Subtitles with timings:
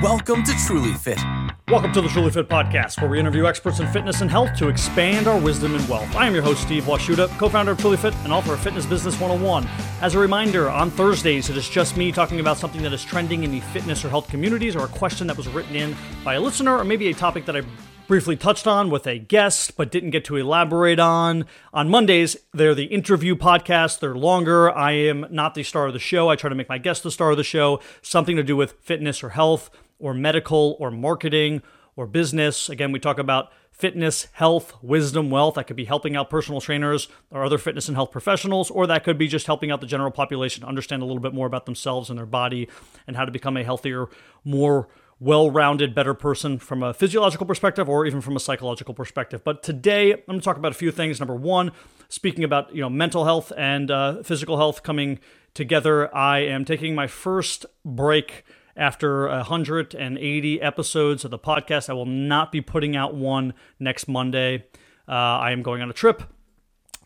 [0.00, 1.18] Welcome to Truly Fit.
[1.66, 4.68] Welcome to the Truly Fit Podcast, where we interview experts in fitness and health to
[4.68, 6.14] expand our wisdom and wealth.
[6.14, 8.86] I am your host, Steve Washuta, co founder of Truly Fit and author of Fitness
[8.86, 9.66] Business 101.
[10.00, 13.42] As a reminder, on Thursdays, it is just me talking about something that is trending
[13.42, 16.40] in the fitness or health communities, or a question that was written in by a
[16.40, 17.62] listener, or maybe a topic that I
[18.08, 21.44] briefly touched on with a guest but didn't get to elaborate on.
[21.74, 24.00] On Mondays, they're the interview podcast.
[24.00, 24.74] They're longer.
[24.74, 26.30] I am not the star of the show.
[26.30, 28.72] I try to make my guest the star of the show, something to do with
[28.80, 29.68] fitness or health
[29.98, 31.62] or medical or marketing
[31.96, 32.70] or business.
[32.70, 35.56] Again, we talk about fitness, health, wisdom, wealth.
[35.56, 39.04] That could be helping out personal trainers or other fitness and health professionals, or that
[39.04, 42.08] could be just helping out the general population understand a little bit more about themselves
[42.08, 42.68] and their body
[43.06, 44.08] and how to become a healthier,
[44.44, 44.88] more
[45.20, 49.42] well rounded, better person from a physiological perspective or even from a psychological perspective.
[49.42, 51.18] But today, I'm going to talk about a few things.
[51.18, 51.72] Number one,
[52.08, 55.18] speaking about you know mental health and uh, physical health coming
[55.54, 58.44] together, I am taking my first break
[58.76, 61.90] after 180 episodes of the podcast.
[61.90, 64.66] I will not be putting out one next Monday.
[65.08, 66.22] Uh, I am going on a trip,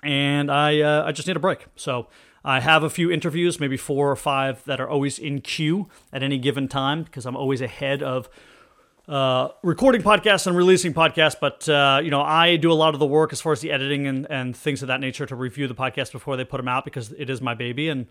[0.02, 1.66] and I uh, I just need a break.
[1.76, 2.08] So
[2.44, 6.22] I have a few interviews, maybe four or five, that are always in queue at
[6.22, 8.28] any given time because I'm always ahead of
[9.08, 11.36] uh, recording podcasts and releasing podcasts.
[11.40, 13.70] But, uh, you know, I do a lot of the work as far as the
[13.70, 16.68] editing and, and things of that nature to review the podcast before they put them
[16.68, 18.06] out because it is my baby and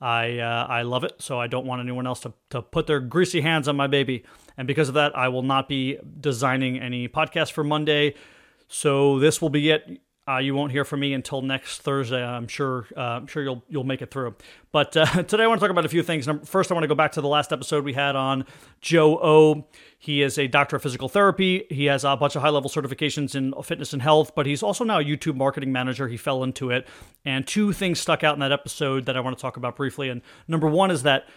[0.00, 1.14] I, uh, I love it.
[1.18, 4.24] So I don't want anyone else to, to put their greasy hands on my baby.
[4.56, 8.14] And because of that, I will not be designing any podcast for Monday.
[8.68, 10.00] So this will be it.
[10.26, 12.24] Uh, you won't hear from me until next Thursday.
[12.24, 12.86] I'm sure.
[12.96, 14.34] Uh, I'm sure you'll you'll make it through.
[14.72, 16.26] But uh, today I want to talk about a few things.
[16.44, 18.46] First, I want to go back to the last episode we had on
[18.80, 19.66] Joe O.
[19.98, 21.66] He is a doctor of physical therapy.
[21.68, 24.82] He has a bunch of high level certifications in fitness and health, but he's also
[24.82, 26.08] now a YouTube marketing manager.
[26.08, 26.88] He fell into it,
[27.26, 30.08] and two things stuck out in that episode that I want to talk about briefly.
[30.08, 31.28] And number one is that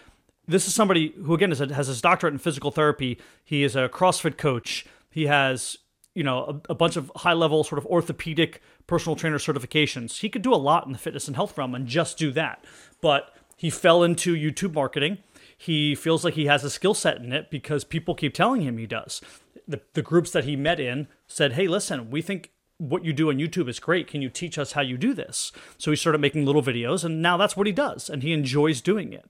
[0.46, 3.20] this is somebody who again a, has his doctorate in physical therapy.
[3.44, 4.86] He is a CrossFit coach.
[5.10, 5.76] He has
[6.14, 10.20] you know a, a bunch of high level sort of orthopedic personal trainer certifications.
[10.20, 12.64] He could do a lot in the fitness and health realm and just do that.
[13.00, 15.18] But he fell into YouTube marketing.
[15.56, 18.78] He feels like he has a skill set in it because people keep telling him
[18.78, 19.20] he does.
[19.66, 23.28] The, the groups that he met in said, hey, listen, we think what you do
[23.28, 24.06] on YouTube is great.
[24.06, 25.50] Can you teach us how you do this?
[25.76, 28.80] So he started making little videos, and now that's what he does, and he enjoys
[28.80, 29.28] doing it.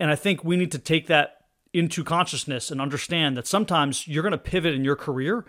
[0.00, 4.22] And I think we need to take that into consciousness and understand that sometimes you're
[4.22, 5.44] going to pivot in your career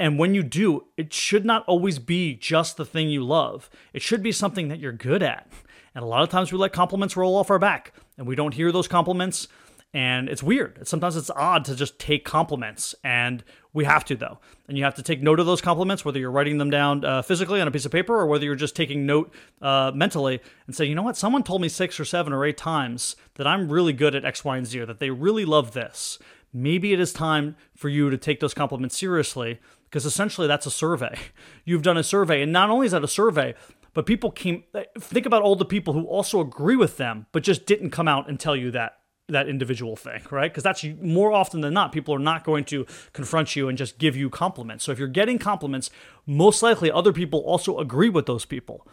[0.00, 3.68] and when you do, it should not always be just the thing you love.
[3.92, 5.50] It should be something that you're good at.
[5.94, 8.54] And a lot of times we let compliments roll off our back and we don't
[8.54, 9.48] hear those compliments.
[9.94, 10.86] And it's weird.
[10.86, 12.94] Sometimes it's odd to just take compliments.
[13.02, 13.42] And
[13.72, 14.38] we have to, though.
[14.68, 17.22] And you have to take note of those compliments, whether you're writing them down uh,
[17.22, 19.32] physically on a piece of paper or whether you're just taking note
[19.62, 22.58] uh, mentally and say, you know what, someone told me six or seven or eight
[22.58, 25.72] times that I'm really good at X, Y, and Z, or that they really love
[25.72, 26.18] this.
[26.52, 29.58] Maybe it is time for you to take those compliments seriously
[29.88, 31.18] because essentially that's a survey.
[31.64, 33.54] You've done a survey, and not only is that a survey,
[33.94, 34.64] but people came.
[34.98, 38.28] Think about all the people who also agree with them, but just didn't come out
[38.28, 40.50] and tell you that that individual thing, right?
[40.50, 43.98] Because that's more often than not, people are not going to confront you and just
[43.98, 44.84] give you compliments.
[44.84, 45.90] So if you're getting compliments,
[46.26, 48.86] most likely other people also agree with those people.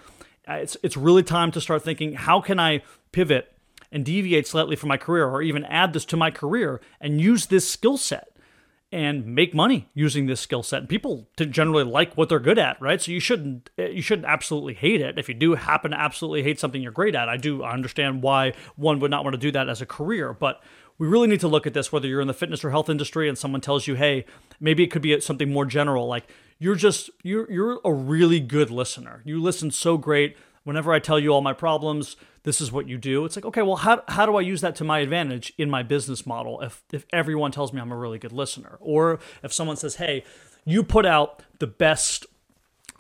[0.47, 2.81] Uh, it's it's really time to start thinking, how can I
[3.11, 3.53] pivot
[3.91, 7.45] and deviate slightly from my career, or even add this to my career and use
[7.47, 8.29] this skill set
[8.95, 10.79] and make money using this skill set.
[10.79, 13.01] And people generally like what they're good at, right?
[13.01, 15.19] So you shouldn't eh, you shouldn't absolutely hate it.
[15.19, 18.53] If you do happen to absolutely hate something you're great at, I do understand why
[18.77, 20.63] one would not want to do that as a career, but
[20.97, 23.27] we really need to look at this whether you're in the fitness or health industry
[23.27, 24.23] and someone tells you, "Hey,
[24.61, 26.23] maybe it could be something more general like
[26.57, 29.21] you're just you're you're a really good listener.
[29.25, 32.97] You listen so great whenever I tell you all my problems, this is what you
[32.97, 33.25] do.
[33.25, 35.83] It's like, okay, well, how, how do I use that to my advantage in my
[35.83, 38.77] business model if, if everyone tells me I'm a really good listener?
[38.79, 40.23] Or if someone says, hey,
[40.63, 42.25] you put out the best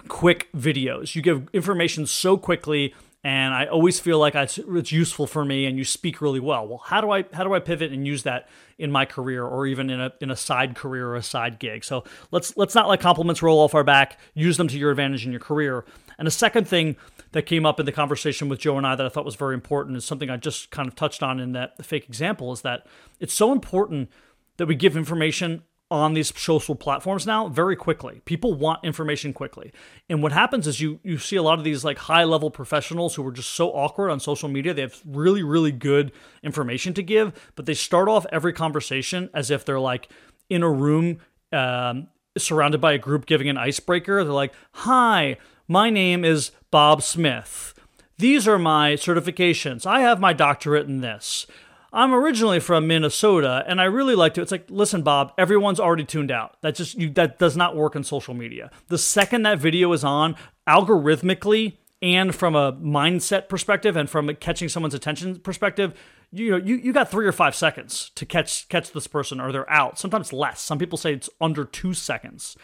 [0.07, 2.93] quick videos, you give information so quickly
[3.25, 4.59] and I always feel like it's,
[4.91, 6.67] useful for me and you speak really well.
[6.67, 8.47] Well, how do I how do I pivot and use that
[8.77, 11.83] in my career or even in a in a side career or a side gig?
[11.83, 14.19] So let's let's not let compliments roll off our back.
[14.35, 15.85] Use them to your advantage in your career.
[16.19, 16.97] And a second thing
[17.31, 19.55] that came up in the conversation with Joe and I that I thought was very
[19.55, 22.85] important is something I just kind of touched on in that fake example is that
[23.19, 24.11] it's so important
[24.57, 28.21] that we give information on these social platforms now very quickly.
[28.25, 29.71] People want information quickly.
[30.09, 33.15] And what happens is you you see a lot of these like high level professionals
[33.15, 34.73] who are just so awkward on social media.
[34.73, 36.11] They have really really good
[36.41, 40.09] information to give, but they start off every conversation as if they're like
[40.49, 41.19] in a room
[41.51, 42.07] um,
[42.37, 44.23] surrounded by a group giving an icebreaker.
[44.23, 47.73] They're like, "Hi, my name is Bob Smith.
[48.17, 49.85] These are my certifications.
[49.85, 51.45] I have my doctorate in this.
[51.93, 54.41] I'm originally from Minnesota and I really like to.
[54.41, 56.57] It's like, listen, Bob, everyone's already tuned out.
[56.61, 58.71] That just you, that does not work in social media.
[58.87, 60.35] The second that video is on,
[60.67, 65.93] algorithmically and from a mindset perspective and from catching someone's attention perspective,
[66.31, 69.51] you know, you, you got three or five seconds to catch catch this person or
[69.51, 69.97] they're out.
[69.97, 70.61] Sometimes less.
[70.61, 72.57] Some people say it's under two seconds.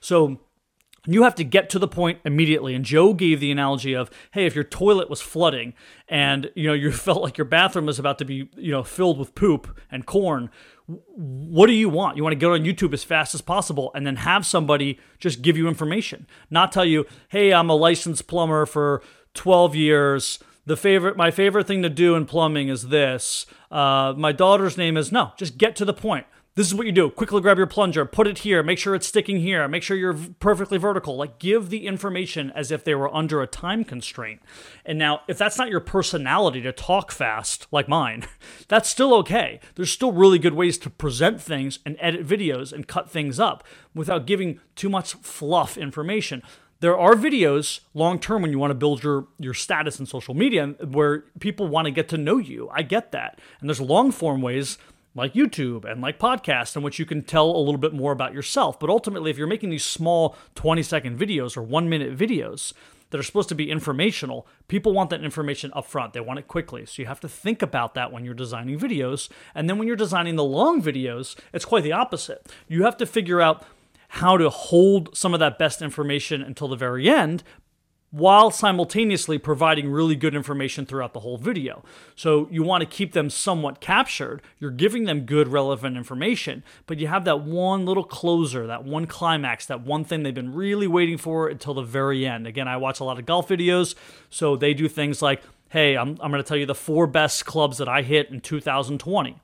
[0.00, 0.40] So
[1.06, 2.74] you have to get to the point immediately.
[2.74, 5.74] And joe gave the analogy of hey if your toilet was flooding
[6.08, 9.18] and you know you felt like your bathroom was about to be you know filled
[9.18, 10.50] with poop and corn
[11.14, 12.16] what do you want?
[12.16, 15.42] You want to go on youtube as fast as possible and then have somebody just
[15.42, 19.02] give you information not tell you hey i'm a licensed plumber for
[19.34, 20.38] 12 years.
[20.64, 23.46] The favorite my favorite thing to do in plumbing is this.
[23.70, 26.92] Uh, my daughter's name is no just get to the point this is what you
[26.92, 27.08] do.
[27.08, 30.18] Quickly grab your plunger, put it here, make sure it's sticking here, make sure you're
[30.38, 31.16] perfectly vertical.
[31.16, 34.42] Like give the information as if they were under a time constraint.
[34.84, 38.26] And now, if that's not your personality to talk fast like mine,
[38.68, 39.60] that's still okay.
[39.76, 43.64] There's still really good ways to present things and edit videos and cut things up
[43.94, 46.42] without giving too much fluff information
[46.80, 50.34] there are videos long term when you want to build your your status in social
[50.34, 52.68] media where people want to get to know you.
[52.70, 53.38] I get that.
[53.60, 54.78] And there's long form ways
[55.14, 58.32] like YouTube and like podcasts in which you can tell a little bit more about
[58.32, 58.78] yourself.
[58.80, 62.72] But ultimately, if you're making these small 20 second videos or one minute videos
[63.10, 66.14] that are supposed to be informational, people want that information up front.
[66.14, 66.86] They want it quickly.
[66.86, 69.28] So you have to think about that when you're designing videos.
[69.54, 72.50] And then when you're designing the long videos, it's quite the opposite.
[72.68, 73.64] You have to figure out
[74.16, 77.42] how to hold some of that best information until the very end,
[78.12, 81.82] while simultaneously providing really good information throughout the whole video.
[82.14, 84.42] So you want to keep them somewhat captured.
[84.60, 89.06] You're giving them good, relevant information, but you have that one little closer, that one
[89.06, 92.46] climax, that one thing they've been really waiting for until the very end.
[92.46, 93.94] Again, I watch a lot of golf videos,
[94.28, 97.46] so they do things like, hey, I'm, I'm going to tell you the four best
[97.46, 99.40] clubs that I hit in 2020.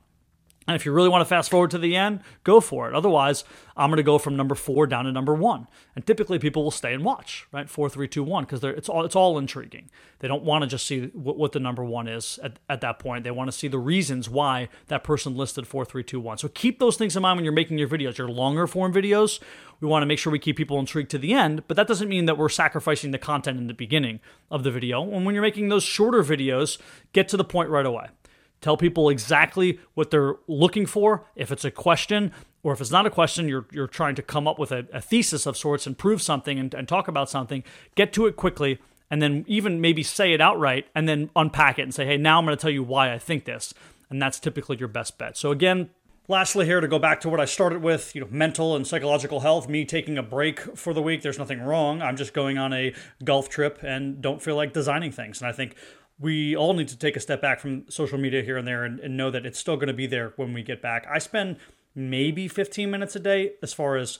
[0.69, 2.93] And if you really want to fast forward to the end, go for it.
[2.93, 3.43] Otherwise,
[3.75, 5.65] I'm going to go from number four down to number one.
[5.95, 7.67] And typically, people will stay and watch, right?
[7.67, 9.89] Four, three, two, one, because it's all it's all intriguing.
[10.19, 12.99] They don't want to just see what, what the number one is at, at that
[12.99, 13.23] point.
[13.23, 16.37] They want to see the reasons why that person listed four, three, two, one.
[16.37, 18.19] So keep those things in mind when you're making your videos.
[18.19, 19.39] Your longer form videos,
[19.79, 21.63] we want to make sure we keep people intrigued to the end.
[21.67, 24.19] But that doesn't mean that we're sacrificing the content in the beginning
[24.51, 25.01] of the video.
[25.01, 26.77] And when you're making those shorter videos,
[27.11, 28.09] get to the point right away.
[28.61, 31.25] Tell people exactly what they're looking for.
[31.35, 32.33] If it's a question,
[32.63, 35.01] or if it's not a question, you're, you're trying to come up with a, a
[35.01, 37.63] thesis of sorts and prove something and, and talk about something,
[37.95, 38.79] get to it quickly,
[39.09, 42.37] and then even maybe say it outright and then unpack it and say, hey, now
[42.37, 43.73] I'm going to tell you why I think this.
[44.09, 45.37] And that's typically your best bet.
[45.37, 45.89] So, again,
[46.29, 49.39] Lastly, here to go back to what I started with, you know, mental and psychological
[49.39, 52.03] health, me taking a break for the week, there's nothing wrong.
[52.03, 55.41] I'm just going on a golf trip and don't feel like designing things.
[55.41, 55.73] And I think
[56.19, 58.99] we all need to take a step back from social media here and there and,
[58.99, 61.07] and know that it's still going to be there when we get back.
[61.09, 61.57] I spend
[61.95, 64.19] maybe 15 minutes a day as far as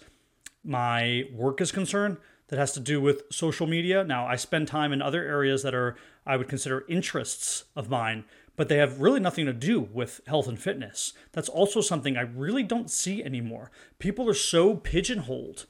[0.64, 2.18] my work is concerned
[2.48, 4.04] that has to do with social media.
[4.04, 8.24] Now, I spend time in other areas that are, I would consider interests of mine,
[8.56, 11.14] but they have really nothing to do with health and fitness.
[11.34, 13.72] That's also something I really don't see anymore.
[14.00, 15.66] People are so pigeonholed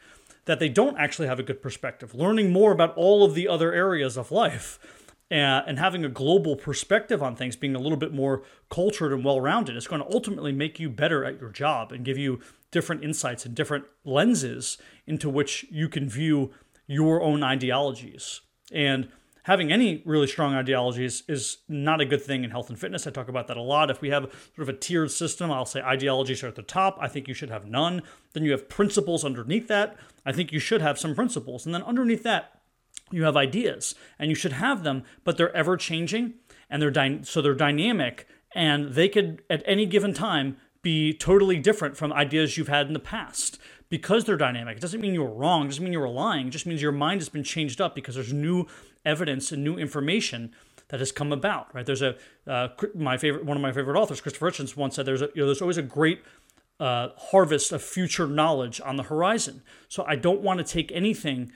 [0.46, 3.74] that they don't actually have a good perspective, learning more about all of the other
[3.74, 4.80] areas of life
[5.32, 9.24] and, and having a global perspective on things, being a little bit more cultured and
[9.24, 12.40] well rounded, is going to ultimately make you better at your job and give you
[12.72, 16.52] different insights and different lenses into which you can view
[16.88, 18.42] your own ideologies.
[18.72, 19.10] And
[19.44, 23.08] having any really strong ideologies is not a good thing in health and fitness.
[23.08, 23.90] I talk about that a lot.
[23.90, 24.24] If we have
[24.56, 26.98] sort of a tiered system, I'll say ideologies are at the top.
[27.00, 28.02] I think you should have none.
[28.34, 29.98] Then you have principles underneath that.
[30.26, 31.66] I think you should have some principles.
[31.66, 32.59] And then underneath that,
[33.12, 36.36] you have ideas and you should have them, but they're ever changing
[36.70, 41.60] and they're dy- so they're dynamic and they could at any given time be totally
[41.60, 44.78] different from ideas you've had in the past because they're dynamic.
[44.78, 46.82] It doesn't mean you were wrong, it doesn't mean you were lying, it just means
[46.82, 48.66] your mind has been changed up because there's new
[49.06, 50.54] evidence and new information
[50.90, 51.86] that has come about, right?
[51.86, 52.16] There's a
[52.48, 55.42] uh, my favorite one of my favorite authors, Christopher Hitchens, once said there's a, you
[55.42, 56.22] know, there's always a great
[56.80, 59.62] uh, harvest of future knowledge on the horizon.
[59.88, 61.52] So I don't want to take anything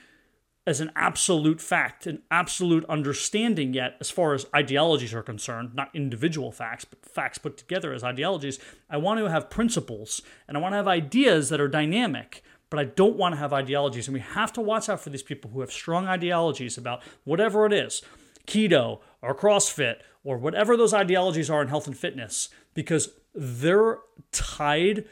[0.66, 5.90] as an absolute fact, an absolute understanding yet, as far as ideologies are concerned, not
[5.94, 8.60] individual facts, but facts put together as ideologies.
[8.90, 12.80] I want to have principles and I want to have ideas that are dynamic, but
[12.80, 14.08] I don't want to have ideologies.
[14.08, 17.66] And we have to watch out for these people who have strong ideologies about whatever
[17.66, 18.02] it is
[18.48, 24.00] keto or CrossFit or whatever those ideologies are in health and fitness, because they're
[24.32, 25.06] tied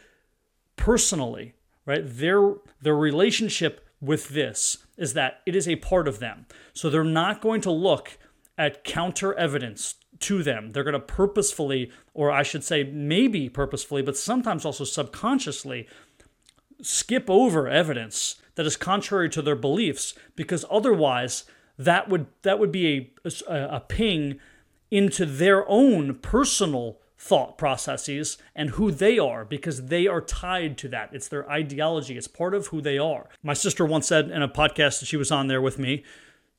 [0.75, 1.53] personally,
[1.85, 2.01] right?
[2.03, 6.47] Their, their relationship with this is that it is a part of them.
[6.73, 8.17] So they're not going to look
[8.57, 10.71] at counter evidence to them.
[10.71, 15.87] They're going to purposefully, or I should say, maybe purposefully, but sometimes also subconsciously,
[16.81, 21.45] skip over evidence that is contrary to their beliefs because otherwise
[21.77, 24.39] that would that would be a, a, a ping
[24.89, 30.87] into their own personal thought processes and who they are because they are tied to
[30.87, 31.11] that.
[31.13, 33.29] It's their ideology, it's part of who they are.
[33.43, 36.03] My sister once said in a podcast that she was on there with me,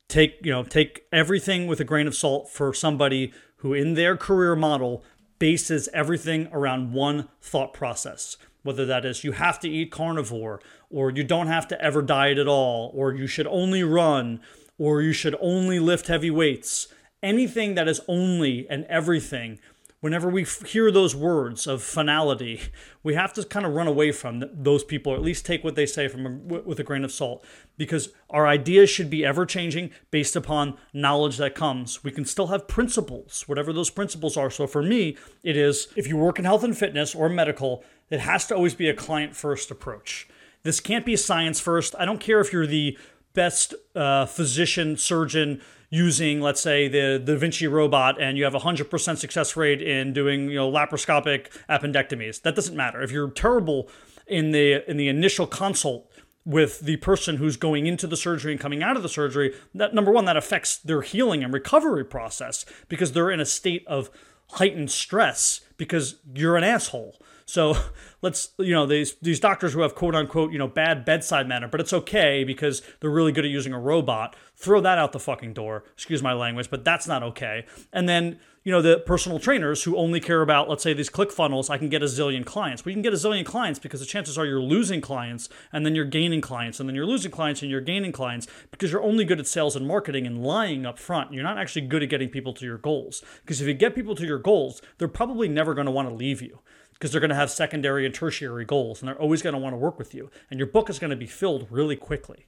[0.07, 4.17] take, you know, take everything with a grain of salt for somebody who in their
[4.17, 5.03] career model
[5.41, 8.37] bases everything around one thought process.
[8.63, 12.39] Whether that is you have to eat carnivore, or you don't have to ever diet
[12.39, 14.41] at all, or you should only run,
[14.79, 16.87] or you should only lift heavy weights.
[17.21, 19.59] Anything that is only and everything
[20.03, 22.61] whenever we hear those words of finality,
[23.05, 25.77] we have to kind of run away from those people, or at least take what
[25.77, 27.45] they say from a, with a grain of salt,
[27.79, 32.03] because our ideas should be ever changing based upon knowledge that comes.
[32.03, 34.51] We can still have principles, whatever those principles are.
[34.51, 38.21] So for me, it is if you work in health and fitness or medical, it
[38.21, 40.29] has to always be a client first approach.
[40.65, 41.95] This can't be science first.
[41.97, 42.99] I don't care if you're the
[43.35, 48.61] best uh, physician, surgeon, using, let's say, the, da Vinci robot and you have a
[48.61, 52.41] 100% success rate in doing, you know, laparoscopic appendectomies.
[52.41, 53.03] That doesn't matter.
[53.03, 53.91] If you're terrible
[54.27, 56.11] in the in the initial consult
[56.47, 59.95] with the person who's going into the surgery and coming out of the surgery, that
[59.95, 64.11] number one, that affects their healing and recovery process because they're in a state of
[64.53, 67.17] heightened stress because you're an asshole.
[67.45, 67.77] So
[68.23, 71.69] let's, you know, these these doctors who have quote unquote, you know, bad bedside manner,
[71.69, 74.37] but it's okay because they're really good at using a robot.
[74.57, 75.85] Throw that out the fucking door.
[75.95, 77.67] Excuse my language, but that's not okay.
[77.93, 81.33] And then, you know, the personal trainers who only care about, let's say, these click
[81.33, 82.85] funnels, I can get a zillion clients.
[82.85, 85.85] Well, you can get a zillion clients because the chances are you're losing clients and
[85.85, 89.03] then you're gaining clients and then you're losing clients and you're gaining clients because you're
[89.03, 91.33] only good at sales and marketing and lying up front.
[91.33, 93.25] You're not actually good at getting people to your goals.
[93.43, 96.15] Because if you get people to your goals, they're probably never going to want to
[96.15, 96.61] leave you
[96.93, 99.73] because they're going to have secondary and tertiary goals and they're always going to want
[99.73, 100.31] to work with you.
[100.51, 102.47] And your book is going to be filled really quickly.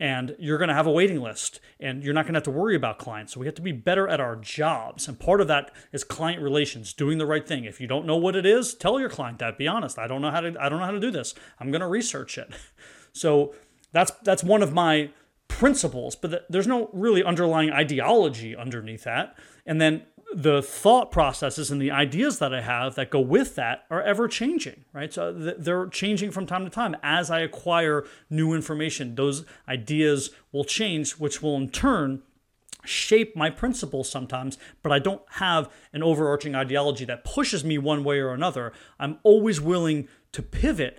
[0.00, 2.50] And you're going to have a waiting list and you're not going to have to
[2.50, 3.32] worry about clients.
[3.32, 5.06] So we have to be better at our jobs.
[5.06, 7.64] And part of that is client relations, doing the right thing.
[7.64, 9.56] If you don't know what it is, tell your client that.
[9.56, 9.98] Be honest.
[9.98, 11.34] I don't know how to I don't know how to do this.
[11.60, 12.52] I'm going to research it.
[13.16, 13.54] So
[13.92, 15.10] that's that's one of my
[15.48, 19.36] principles, but there's no really underlying ideology underneath that.
[19.66, 20.02] And then
[20.34, 24.26] the thought processes and the ideas that I have that go with that are ever
[24.26, 25.12] changing, right?
[25.12, 29.14] So they're changing from time to time as I acquire new information.
[29.14, 32.22] Those ideas will change, which will in turn
[32.84, 38.04] shape my principles sometimes, but I don't have an overarching ideology that pushes me one
[38.04, 38.72] way or another.
[38.98, 40.98] I'm always willing to pivot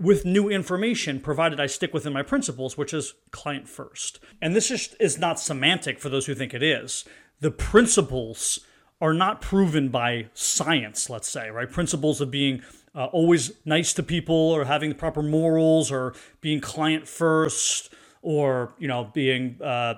[0.00, 4.18] with new information, provided I stick within my principles, which is client first.
[4.40, 7.04] And this just is not semantic for those who think it is.
[7.40, 8.60] The principles
[9.00, 11.70] are not proven by science, let's say, right?
[11.70, 12.62] Principles of being
[12.94, 17.92] uh, always nice to people or having the proper morals or being client first
[18.22, 19.94] or, you know, being uh,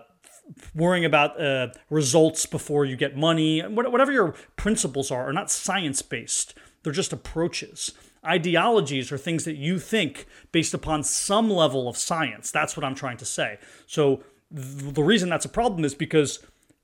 [0.75, 6.03] worrying about uh, results before you get money, whatever your principles are, are not science
[6.03, 6.55] based.
[6.83, 7.93] They're just approaches.
[8.25, 12.50] Ideologies are things that you think based upon some level of science.
[12.50, 13.59] That's what I'm trying to say.
[13.87, 16.38] So the reason that's a problem is because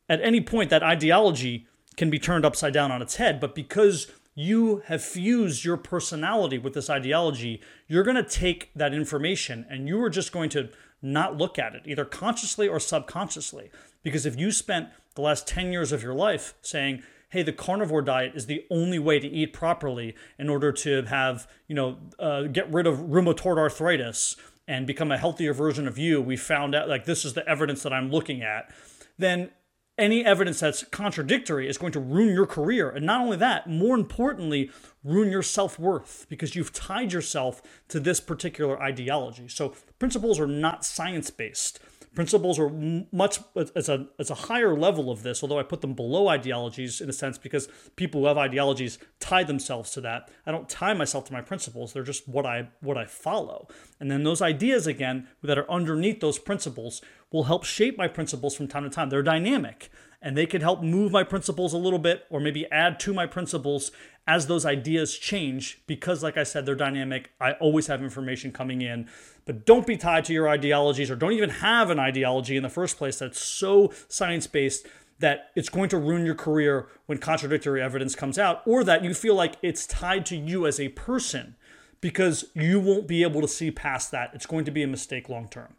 [0.09, 1.67] at any point that ideology
[1.97, 3.41] can be turned upside down on its head.
[3.41, 8.95] But because you have fused your personality with this ideology, you're going to take that
[8.95, 10.71] information and you are just going to
[11.03, 13.71] not look at it, either consciously or subconsciously.
[14.03, 18.03] Because if you spent the last 10 years of your life saying, hey, the carnivore
[18.03, 22.43] diet is the only way to eat properly in order to have, you know, uh,
[22.43, 26.89] get rid of rheumatoid arthritis and become a healthier version of you, we found out
[26.89, 28.71] like this is the evidence that I'm looking at,
[29.19, 29.51] then
[29.97, 32.89] any evidence that's contradictory is going to ruin your career.
[32.89, 34.71] And not only that, more importantly,
[35.03, 39.49] ruin your self worth because you've tied yourself to this particular ideology.
[39.49, 41.81] So, principles are not science based
[42.15, 42.71] principles are
[43.13, 47.01] much it's a it's a higher level of this although i put them below ideologies
[47.01, 50.31] in a sense because people who have ideologies tie themselves to that.
[50.47, 51.93] I don't tie myself to my principles.
[51.93, 53.69] They're just what i what i follow.
[54.01, 58.55] And then those ideas again that are underneath those principles will help shape my principles
[58.55, 59.11] from time to time.
[59.11, 62.99] They're dynamic and they can help move my principles a little bit or maybe add
[63.01, 63.93] to my principles
[64.29, 68.83] as those ideas change because like i said they're dynamic i always have information coming
[68.83, 69.09] in.
[69.47, 72.69] But don't be tied to your ideologies or don't even have an ideology in the
[72.69, 74.87] first place that's so science-based
[75.21, 79.15] that it's going to ruin your career when contradictory evidence comes out or that you
[79.15, 81.57] feel like it's tied to you as a person
[82.03, 84.31] because you won't be able to see past that.
[84.35, 85.75] It's going to be a mistake long term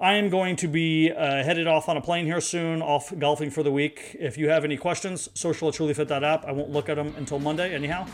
[0.00, 3.50] I am going to be uh, headed off on a plane here soon, off golfing
[3.50, 4.16] for the week.
[4.18, 6.44] If you have any questions, social at trulyfit.app.
[6.44, 8.06] I won't look at them until Monday, anyhow.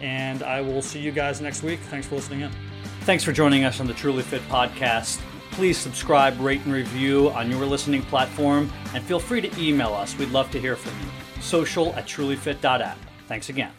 [0.00, 1.80] And I will see you guys next week.
[1.90, 2.52] Thanks for listening in.
[3.02, 5.20] Thanks for joining us on the Truly Fit podcast.
[5.52, 10.16] Please subscribe, rate, and review on your listening platform, and feel free to email us.
[10.18, 11.42] We'd love to hear from you.
[11.42, 12.98] Social at trulyfit.app.
[13.26, 13.78] Thanks again.